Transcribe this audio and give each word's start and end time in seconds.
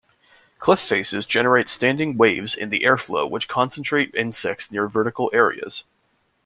Cliff 0.57 0.79
faces 0.79 1.27
generate 1.27 1.69
standing 1.69 2.17
waves 2.17 2.55
in 2.55 2.69
the 2.71 2.79
airflow 2.81 3.29
which 3.29 3.47
concentrate 3.47 4.15
insects 4.15 4.71
near 4.71 4.87
vertical 4.87 5.29
areas. 5.31 5.83